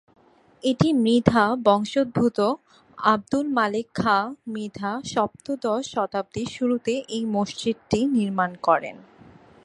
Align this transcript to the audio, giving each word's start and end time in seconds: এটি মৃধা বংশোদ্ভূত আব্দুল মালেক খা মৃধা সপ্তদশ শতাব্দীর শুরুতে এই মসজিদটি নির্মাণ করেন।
এটি 0.63 0.89
মৃধা 0.95 1.43
বংশোদ্ভূত 1.65 2.39
আব্দুল 2.97 3.45
মালেক 3.49 3.87
খা 3.95 4.17
মৃধা 4.47 4.91
সপ্তদশ 5.05 5.81
শতাব্দীর 5.93 6.49
শুরুতে 6.49 6.93
এই 7.09 7.23
মসজিদটি 7.35 7.99
নির্মাণ 8.15 8.51
করেন। 8.63 8.95